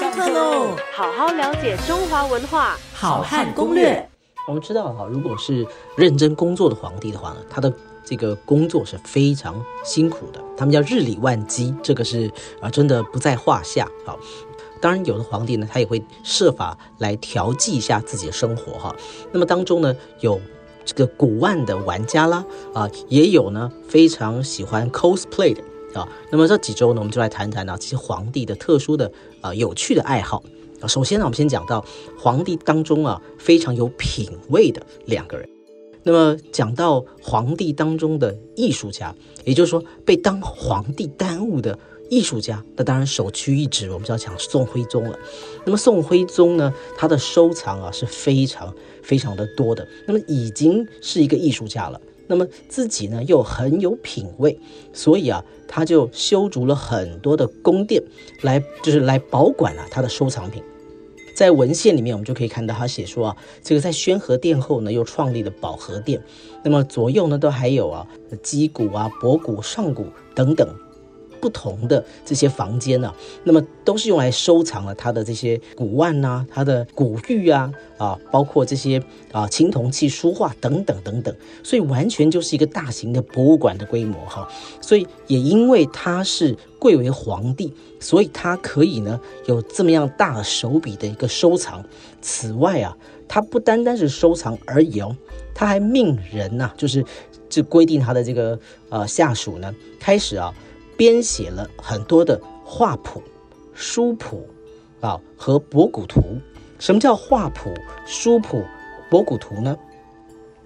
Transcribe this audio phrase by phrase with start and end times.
[0.00, 0.74] 上课喽！
[0.94, 4.08] 好好了解中华文化，好汉攻略。
[4.48, 7.70] 我们知道哈，如果是认真工作的皇帝的话呢，他的
[8.02, 12.30] 这个工作是非常辛苦的，他们叫日理万机，这个是
[12.62, 13.86] 啊，真的不在话下。
[14.06, 14.18] 好，
[14.80, 18.96] 当然有的皇帝呢，他也会设法来调剂一下自己的生活哈。
[19.32, 20.40] 那么当中呢，有
[20.82, 22.42] 这个古玩的玩家啦，
[22.72, 25.62] 啊，也有呢非常喜欢 cosplay 的。
[25.94, 29.10] 啊，那么这几周呢，我们就来谈谈呢这些皇帝的特殊的
[29.40, 30.42] 啊有趣的爱好
[30.80, 30.86] 啊。
[30.86, 31.84] 首先呢，我们先讲到
[32.18, 35.48] 皇帝当中啊非常有品位的两个人。
[36.02, 45.18] 那么讲到皇帝当中的艺术家，也就是说被当皇帝耽误的艺术家，那当然首屈一指，我们就要讲宋徽宗了。
[45.66, 52.00] 那么宋徽宗呢，他的收藏啊是非常非常的多的，那么已经是一个艺术家了。
[52.30, 54.56] 那么自己呢又很有品位，
[54.92, 58.00] 所以啊，他就修筑了很多的宫殿，
[58.42, 60.62] 来就是来保管啊他的收藏品。
[61.34, 66.22] 在文献里面，我们就可以看到他写说啊，这个在宣和殿后呢，又创立了保和殿。
[66.62, 68.06] 那么左右呢，都还有啊
[68.42, 70.68] 击鼓啊、博古、上古等等。
[71.40, 73.12] 不同的这些房间呢，
[73.44, 84.46] 那么都是用来收藏了他的这些古玩呐，他的古玉啊，啊，包括这些啊青铜器、书画等等等等，所以完全就是一个大型的博物馆的规模哈。
[84.80, 91.84] 所以也因为他是贵为皇帝，所以他可以呢有这么样大手笔的一个收藏。
[92.20, 95.16] 此外啊，他不单单是收藏而已哦，
[95.54, 97.04] 他还命人呐，就是
[97.48, 98.58] 就规定他的这个
[98.90, 100.52] 呃下属呢开始啊。
[101.00, 103.22] 编写了很多的画谱、
[103.72, 104.46] 书谱
[105.00, 106.20] 啊和博古图。
[106.78, 107.72] 什么叫画谱、
[108.04, 108.62] 书谱、
[109.08, 109.74] 博古图呢？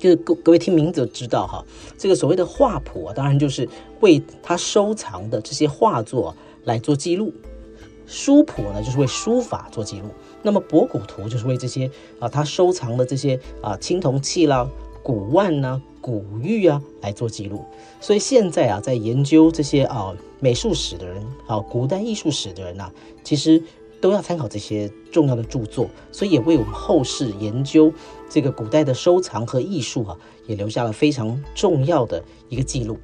[0.00, 1.64] 就是各各位听名字就知道哈，
[1.96, 3.68] 这个所谓的画谱啊，当然就是
[4.00, 7.28] 为他收藏的这些画作来做记录；
[8.04, 10.08] 书谱呢，就是为书法做记录；
[10.42, 14.68] 那么博古图就是为这些啊他收藏的这些啊青铜器啦。
[15.04, 17.64] 古玩呢，古玉啊，来做记录。
[18.00, 22.88] 所以现在啊，在研究这些啊美术史的人啊，古代艺术史的人呐，
[23.24, 23.60] 其实
[24.00, 27.92] 都要参考这些重要的著作，所以也为我们后世研究
[28.30, 30.16] 这个古代的收藏和艺术啊，
[30.46, 32.96] 也留下了非常重要的一个记录。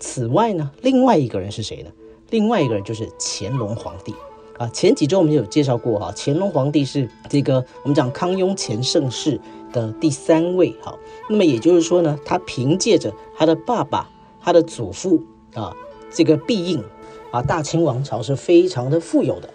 [0.00, 1.92] 此外呢，另外一个人是谁呢？
[2.30, 4.12] 另外一个人就是乾隆皇帝
[4.60, 4.68] 啊。
[4.72, 9.40] 前几周我们有介绍过哈，乾隆皇帝是这个我们讲康雍乾盛世。
[9.72, 10.98] 的第三位，哈，
[11.28, 14.10] 那么也就是说呢，他凭借着他的爸爸、
[14.40, 15.22] 他的祖父
[15.54, 15.72] 啊，
[16.12, 16.82] 这个庇应
[17.30, 19.48] 啊，大清王朝是非常的富有的。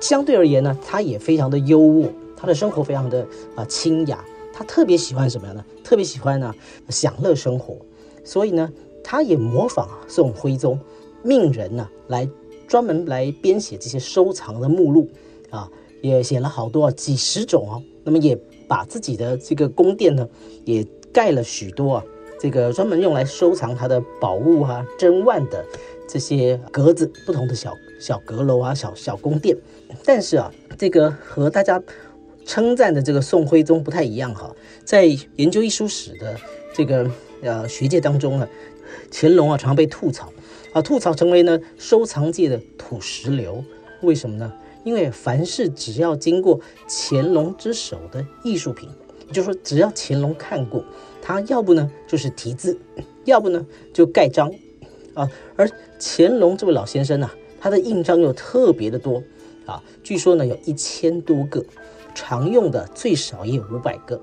[0.00, 4.24] 相对而言呢，他也非常的优渥，他的生活非常的啊清雅。
[4.50, 5.62] 他特别喜欢什么样呢？
[5.84, 6.50] 特别喜欢呢
[6.88, 7.76] 享乐生活。
[8.24, 8.72] 所以呢，
[9.02, 10.80] 他也模仿宋徽宗，
[11.22, 12.26] 命人呢来
[12.66, 15.08] 专门来编写这些收藏的目录
[15.50, 15.70] 啊，
[16.02, 17.82] 也写了好多啊几十种哦。
[18.04, 18.38] 那么也。
[18.66, 20.26] 把自己的这个宫殿呢，
[20.64, 20.82] 也
[21.12, 22.04] 盖了许多啊，
[22.40, 25.62] 这个专门用来收藏他的宝物啊、珍玩的
[26.08, 29.54] 这些格子，不同的小小阁楼啊、小小宫殿。
[30.02, 31.80] 但是啊，这个和大家
[32.46, 34.50] 称赞的这个宋徽宗不太一样哈，
[34.82, 35.04] 在
[35.36, 36.34] 研究艺术史的
[36.74, 37.08] 这个
[37.42, 38.48] 呃学界当中呢，
[39.12, 40.32] 乾隆啊常被吐槽
[40.74, 43.64] 啊，吐槽成为呢收藏界的土石流。
[44.02, 44.52] 为什么呢？
[44.84, 48.86] 因为凡是只要经过乾隆之手的艺术品，
[49.26, 50.84] 也就是说，只要乾隆看过，
[51.22, 52.78] 他要不呢就是题字，
[53.24, 54.52] 要不呢就盖章，
[55.14, 59.22] 啊，而乾隆这位老先生呢，他的印章又特别的多，
[59.64, 61.64] 啊，据说呢有一千多个，
[62.14, 64.20] 常用的最少也有五百个，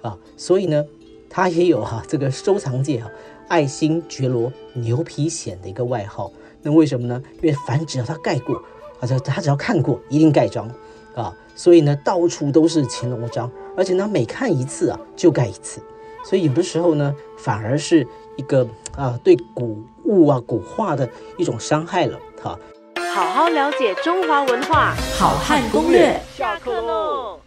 [0.00, 0.86] 啊，所以呢，
[1.30, 3.10] 他也有哈这个收藏界哈
[3.48, 6.30] 爱新觉罗牛皮癣的一个外号。
[6.62, 7.22] 那为什么呢？
[7.42, 8.62] 因为凡只要他盖过。
[9.00, 10.68] 啊，这他只要看过，一定盖章，
[11.14, 15.80] 啊，所以呢，到处都是乾隆章，而且呢，每看一次啊，就盖一次，
[16.24, 18.04] 所以有的时候呢，反而是
[18.36, 22.58] 一个啊，对古物啊、古画的一种伤害了，哈。
[23.14, 27.38] 好好了解中华文化，好汉攻略，下课喽。